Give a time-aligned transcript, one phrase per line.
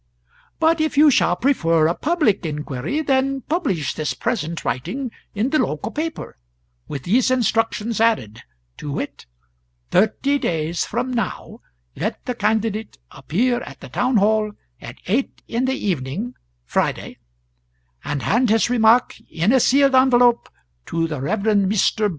[0.59, 5.59] "But if you shall prefer a public inquiry, then publish this present writing in the
[5.59, 6.37] local paper
[6.87, 8.41] with these instructions added,
[8.77, 9.27] to wit:
[9.91, 11.59] Thirty days from now,
[11.95, 16.33] let the candidate appear at the town hall at eight in the evening
[16.65, 17.19] (Friday),
[18.03, 20.49] and hand his remark, in a sealed envelope,
[20.87, 21.41] to the Rev.
[21.41, 22.09] Mr.